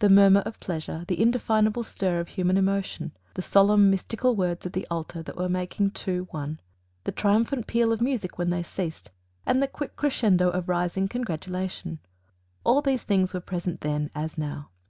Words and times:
The 0.00 0.10
murmur 0.10 0.40
of 0.40 0.58
pleasure, 0.58 1.04
the 1.06 1.22
indefinable 1.22 1.84
stir 1.84 2.18
of 2.18 2.30
human 2.30 2.56
emotion, 2.56 3.12
the 3.34 3.40
solemn 3.42 3.88
mystical 3.88 4.34
words 4.34 4.66
at 4.66 4.72
the 4.72 4.84
altar 4.90 5.22
that 5.22 5.36
were 5.36 5.48
making 5.48 5.92
two 5.92 6.26
one, 6.32 6.58
the 7.04 7.12
triumphant 7.12 7.68
peal 7.68 7.92
of 7.92 8.00
music 8.00 8.36
when 8.36 8.50
they 8.50 8.64
ceased, 8.64 9.12
and 9.46 9.62
the 9.62 9.68
quick 9.68 9.94
crescendo 9.94 10.48
of 10.50 10.68
rising 10.68 11.06
congratulation 11.06 12.00
all 12.64 12.82
these 12.82 13.04
things 13.04 13.32
were 13.32 13.38
present 13.38 13.80
then, 13.82 14.10
as 14.12 14.36
now. 14.36 14.70